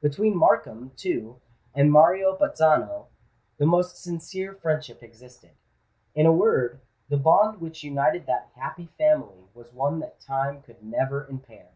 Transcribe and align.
Between 0.00 0.36
Markham, 0.36 0.90
too, 0.96 1.40
and 1.72 1.92
Mario 1.92 2.36
Bazzano 2.36 3.06
the 3.56 3.66
most 3.66 4.02
sincere 4.02 4.52
friendship 4.52 5.00
existed: 5.00 5.52
in 6.12 6.26
a 6.26 6.32
word, 6.32 6.80
the 7.08 7.16
bond 7.16 7.60
which 7.60 7.84
united 7.84 8.26
that 8.26 8.50
happy 8.56 8.86
family 8.98 9.44
was 9.54 9.72
one 9.72 10.00
that 10.00 10.18
time 10.18 10.60
could 10.60 10.82
never 10.82 11.24
impair. 11.28 11.70